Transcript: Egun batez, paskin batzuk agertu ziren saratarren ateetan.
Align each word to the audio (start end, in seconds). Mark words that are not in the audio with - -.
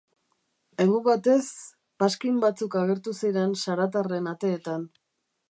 Egun 0.85 1.03
batez, 1.07 1.43
paskin 2.05 2.41
batzuk 2.47 2.79
agertu 2.81 3.15
ziren 3.21 3.55
saratarren 3.67 4.33
ateetan. 4.35 4.91